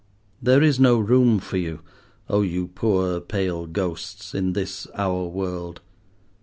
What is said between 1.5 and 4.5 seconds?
you, oh you poor pale ghosts,